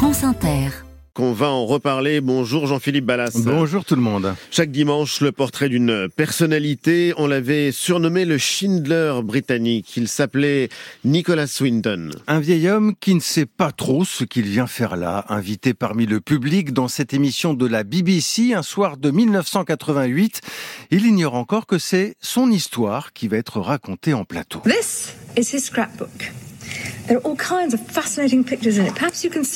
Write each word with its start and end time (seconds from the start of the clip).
France 0.00 0.24
Inter 0.24 0.70
qu'on 1.12 1.34
va 1.34 1.50
en 1.50 1.66
reparler. 1.66 2.22
Bonjour 2.22 2.66
Jean-Philippe 2.66 3.04
Ballas. 3.04 3.36
Bonjour 3.44 3.84
tout 3.84 3.96
le 3.96 4.00
monde. 4.00 4.34
Chaque 4.50 4.70
dimanche, 4.70 5.20
le 5.20 5.30
portrait 5.30 5.68
d'une 5.68 6.08
personnalité. 6.08 7.12
On 7.18 7.26
l'avait 7.26 7.70
surnommé 7.70 8.24
le 8.24 8.38
Schindler 8.38 9.20
britannique. 9.22 9.94
Il 9.98 10.08
s'appelait 10.08 10.70
Nicholas 11.04 11.48
Swinton. 11.48 12.12
Un 12.28 12.40
vieil 12.40 12.66
homme 12.70 12.94
qui 12.98 13.14
ne 13.14 13.20
sait 13.20 13.44
pas 13.44 13.72
trop 13.72 14.06
ce 14.06 14.24
qu'il 14.24 14.46
vient 14.46 14.66
faire 14.66 14.96
là, 14.96 15.26
invité 15.28 15.74
parmi 15.74 16.06
le 16.06 16.22
public 16.22 16.72
dans 16.72 16.88
cette 16.88 17.12
émission 17.12 17.52
de 17.52 17.66
la 17.66 17.84
BBC 17.84 18.54
un 18.54 18.62
soir 18.62 18.96
de 18.96 19.10
1988. 19.10 20.40
Il 20.92 21.04
ignore 21.04 21.34
encore 21.34 21.66
que 21.66 21.76
c'est 21.76 22.16
son 22.22 22.50
histoire 22.50 23.12
qui 23.12 23.28
va 23.28 23.36
être 23.36 23.60
racontée 23.60 24.14
en 24.14 24.24
plateau. 24.24 24.62
This 24.64 25.12
is 25.36 25.54
his 25.54 25.60
scrapbook. 25.60 26.32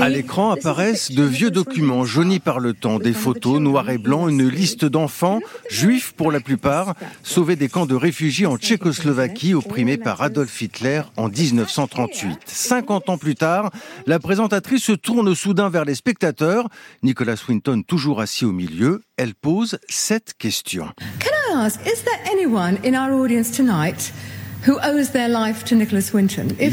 À 0.00 0.08
l'écran 0.10 0.50
apparaissent 0.50 1.10
de 1.10 1.22
vieux 1.22 1.50
documents 1.50 2.04
jaunis 2.04 2.40
par 2.40 2.60
le 2.60 2.74
temps, 2.74 2.98
des 2.98 3.14
photos 3.14 3.58
noir 3.58 3.88
et 3.88 3.96
blanc, 3.96 4.28
une 4.28 4.46
liste 4.46 4.84
d'enfants, 4.84 5.40
juifs 5.70 6.12
pour 6.12 6.30
la 6.30 6.40
plupart, 6.40 6.94
sauvés 7.22 7.56
des 7.56 7.68
camps 7.68 7.86
de 7.86 7.94
réfugiés 7.94 8.44
en 8.44 8.58
Tchécoslovaquie, 8.58 9.54
opprimés 9.54 9.96
par 9.96 10.20
Adolf 10.20 10.60
Hitler 10.60 11.00
en 11.16 11.30
1938. 11.30 12.38
50 12.44 13.08
ans 13.08 13.16
plus 13.18 13.34
tard, 13.34 13.70
la 14.06 14.18
présentatrice 14.18 14.82
se 14.82 14.92
tourne 14.92 15.34
soudain 15.34 15.70
vers 15.70 15.86
les 15.86 15.94
spectateurs. 15.94 16.68
Nicolas 17.02 17.36
Swinton, 17.36 17.82
toujours 17.82 18.20
assis 18.20 18.44
au 18.44 18.52
milieu, 18.52 19.00
elle 19.16 19.34
pose 19.34 19.78
cette 19.88 20.34
question. 20.34 20.88
Can 21.18 21.30
I 21.50 21.64
ask, 21.64 21.80
is 21.86 22.02
there 22.04 22.20
anyone 22.30 22.76
in 22.84 22.94
our 22.94 23.18
audience 23.18 23.50
tonight 23.50 24.12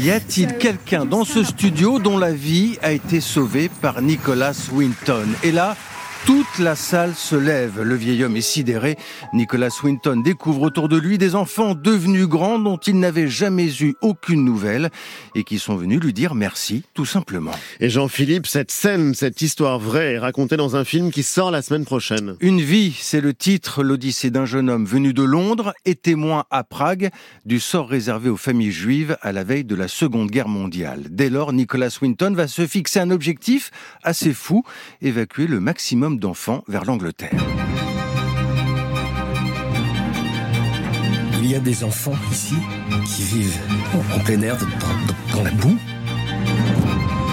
y 0.04 0.10
a-t-il 0.10 0.58
quelqu'un 0.58 1.04
dans 1.04 1.24
ce 1.24 1.44
studio 1.44 1.98
dont 1.98 2.18
la 2.18 2.32
vie 2.32 2.78
a 2.82 2.92
été 2.92 3.20
sauvée 3.20 3.70
par 3.80 4.02
Nicholas 4.02 4.68
Winton? 4.72 5.28
Et 5.42 5.52
là, 5.52 5.76
toute 6.26 6.58
la 6.58 6.74
salle 6.74 7.14
se 7.14 7.36
lève. 7.36 7.82
Le 7.82 7.94
vieil 7.94 8.24
homme 8.24 8.36
est 8.36 8.40
sidéré. 8.40 8.96
Nicolas 9.32 9.70
Swinton 9.70 10.16
découvre 10.16 10.62
autour 10.62 10.88
de 10.88 10.96
lui 10.96 11.18
des 11.18 11.36
enfants 11.36 11.76
devenus 11.76 12.26
grands 12.26 12.58
dont 12.58 12.78
il 12.78 12.98
n'avait 12.98 13.28
jamais 13.28 13.68
eu 13.80 13.94
aucune 14.02 14.44
nouvelle 14.44 14.90
et 15.36 15.44
qui 15.44 15.60
sont 15.60 15.76
venus 15.76 16.00
lui 16.00 16.12
dire 16.12 16.34
merci, 16.34 16.82
tout 16.94 17.04
simplement. 17.04 17.52
Et 17.78 17.90
Jean-Philippe, 17.90 18.48
cette 18.48 18.72
scène, 18.72 19.14
cette 19.14 19.40
histoire 19.40 19.78
vraie 19.78 20.14
est 20.14 20.18
racontée 20.18 20.56
dans 20.56 20.74
un 20.74 20.84
film 20.84 21.12
qui 21.12 21.22
sort 21.22 21.52
la 21.52 21.62
semaine 21.62 21.84
prochaine. 21.84 22.34
Une 22.40 22.60
vie, 22.60 22.96
c'est 22.98 23.20
le 23.20 23.32
titre, 23.32 23.84
l'odyssée 23.84 24.30
d'un 24.30 24.46
jeune 24.46 24.68
homme 24.68 24.84
venu 24.84 25.12
de 25.12 25.22
Londres 25.22 25.74
et 25.84 25.94
témoin 25.94 26.44
à 26.50 26.64
Prague 26.64 27.10
du 27.44 27.60
sort 27.60 27.88
réservé 27.88 28.30
aux 28.30 28.36
familles 28.36 28.72
juives 28.72 29.16
à 29.22 29.30
la 29.30 29.44
veille 29.44 29.64
de 29.64 29.76
la 29.76 29.86
Seconde 29.86 30.32
Guerre 30.32 30.48
mondiale. 30.48 31.04
Dès 31.08 31.30
lors, 31.30 31.52
Nicolas 31.52 31.90
Swinton 31.90 32.34
va 32.34 32.48
se 32.48 32.66
fixer 32.66 32.98
un 32.98 33.12
objectif 33.12 33.70
assez 34.02 34.34
fou, 34.34 34.64
évacuer 35.00 35.46
le 35.46 35.60
maximum 35.60 36.15
d'enfants 36.18 36.64
vers 36.68 36.84
l'Angleterre. 36.84 37.40
Il 41.40 41.46
y 41.46 41.54
a 41.54 41.60
des 41.60 41.84
enfants 41.84 42.16
ici 42.32 42.56
qui 43.04 43.22
vivent 43.22 43.58
en 44.14 44.18
plein 44.20 44.40
air, 44.42 44.56
dans, 45.32 45.42
la 45.42 45.50
boue. 45.52 45.78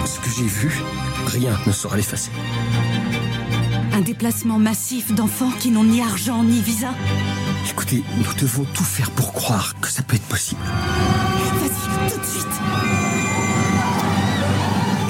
Ce 0.06 0.20
que 0.20 0.30
j'ai 0.36 0.46
vu, 0.46 0.70
rien 1.26 1.58
ne 1.66 1.72
saura 1.72 1.96
l'effacer. 1.96 2.30
Un 3.92 4.00
déplacement 4.00 4.58
massif 4.58 5.12
d'enfants 5.12 5.50
qui 5.58 5.70
n'ont 5.70 5.84
ni 5.84 6.00
argent 6.00 6.42
ni 6.44 6.60
visa. 6.60 6.90
Écoutez, 7.68 8.04
nous 8.16 8.40
devons 8.40 8.64
tout 8.72 8.84
faire 8.84 9.10
pour 9.10 9.32
croire 9.32 9.74
que 9.80 9.88
ça 9.88 10.02
peut 10.02 10.16
être 10.16 10.28
possible. 10.28 10.60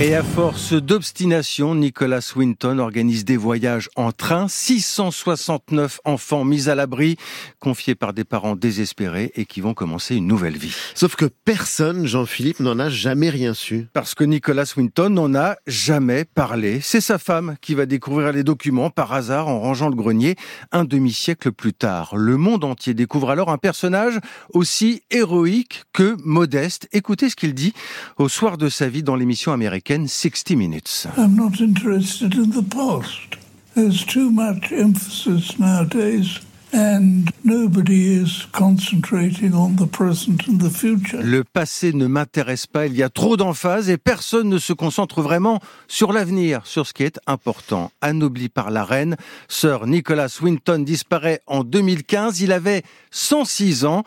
Et 0.00 0.16
à 0.16 0.24
force 0.24 0.72
d'obstination, 0.72 1.76
Nicolas 1.76 2.20
Swinton 2.20 2.80
organise 2.80 3.24
des 3.24 3.36
voyages 3.36 3.88
en 3.94 4.10
train. 4.10 4.48
669 4.48 6.00
enfants 6.04 6.44
mis 6.44 6.68
à 6.68 6.74
l'abri, 6.74 7.16
confiés 7.60 7.94
par 7.94 8.12
des 8.12 8.24
parents 8.24 8.56
désespérés 8.56 9.30
et 9.36 9.44
qui 9.46 9.60
vont 9.60 9.72
commencer 9.72 10.16
une 10.16 10.27
nouvelle 10.27 10.56
vie. 10.56 10.74
Sauf 10.96 11.14
que 11.14 11.27
personne, 11.27 12.06
Jean-Philippe, 12.06 12.58
n'en 12.58 12.80
a 12.80 12.88
jamais 12.88 13.30
rien 13.30 13.54
su. 13.54 13.86
Parce 13.92 14.16
que 14.16 14.24
Nicolas 14.24 14.66
Swinton 14.66 15.10
n'en 15.10 15.33
a 15.36 15.54
jamais 15.68 16.24
parlé. 16.24 16.80
C'est 16.80 17.00
sa 17.00 17.18
femme 17.18 17.54
qui 17.60 17.77
va 17.77 17.86
découvrir 17.86 18.33
les 18.33 18.42
documents 18.42 18.90
par 18.90 19.12
hasard 19.12 19.46
en 19.46 19.60
rangeant 19.60 19.88
le 19.88 19.96
grenier 19.96 20.34
un 20.72 20.83
demi-siècle 20.83 21.52
plus 21.52 21.72
tard. 21.72 22.16
Le 22.16 22.36
monde 22.36 22.64
entier 22.64 22.94
découvre 22.94 23.30
alors 23.30 23.48
un 23.48 23.58
personnage 23.58 24.18
aussi 24.52 25.02
héroïque 25.12 25.84
que 25.92 26.16
modeste. 26.24 26.88
Écoutez 26.90 27.30
ce 27.30 27.36
qu'il 27.36 27.54
dit 27.54 27.74
au 28.18 28.28
soir 28.28 28.58
de 28.58 28.68
sa 28.68 28.88
vie 28.88 29.04
dans 29.04 29.14
l'émission 29.14 29.52
américaine 29.52 29.83
60 29.86 30.56
Minutes. 30.56 31.06
I'm 31.17 31.36
not 31.36 31.61
interested 31.61 32.34
in 32.34 32.50
the 32.50 32.62
past. 32.62 33.36
There's 33.74 34.05
too 34.05 34.30
much 34.30 34.72
emphasis 34.72 35.58
nowadays 35.58 36.40
And 36.74 37.30
nobody 37.45 38.20
is 38.20 38.48
concentrating 38.50 39.55
on 39.55 39.77
the 39.77 39.86
present 39.86 40.48
and 40.48 40.58
the 40.58 40.70
future. 40.70 41.22
Le 41.22 41.45
passé 41.45 41.92
ne 41.92 42.08
m'intéresse 42.08 42.67
pas, 42.67 42.86
il 42.86 42.96
y 42.96 43.05
a 43.05 43.08
trop 43.08 43.36
d'emphase 43.36 43.90
et 43.90 43.96
personne 43.96 44.48
ne 44.48 44.58
se 44.58 44.72
concentre 44.72 45.22
vraiment 45.22 45.61
sur 45.86 46.12
l'avenir, 46.12 46.62
sur 46.64 46.84
ce 46.84 46.92
qui 46.92 47.05
est 47.05 47.20
important. 47.28 47.92
Anobli 48.01 48.48
par 48.48 48.72
la 48.72 48.83
reine, 48.83 49.14
Sir 49.46 49.86
Nicholas 49.86 50.36
Winton 50.42 50.80
disparaît 50.80 51.40
en 51.46 51.62
2015, 51.62 52.40
il 52.40 52.51
avait 52.51 52.83
106 53.12 53.84
ans. 53.84 54.02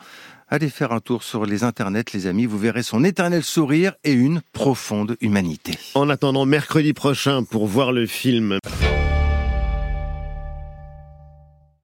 Allez 0.50 0.70
faire 0.70 0.92
un 0.92 1.00
tour 1.00 1.24
sur 1.24 1.44
les 1.44 1.62
internets, 1.62 2.04
les 2.14 2.26
amis. 2.26 2.46
Vous 2.46 2.56
verrez 2.56 2.82
son 2.82 3.04
éternel 3.04 3.42
sourire 3.42 3.92
et 4.02 4.12
une 4.12 4.40
profonde 4.54 5.14
humanité. 5.20 5.74
En 5.94 6.08
attendant 6.08 6.46
mercredi 6.46 6.94
prochain 6.94 7.44
pour 7.44 7.66
voir 7.66 7.92
le 7.92 8.06
film. 8.06 8.58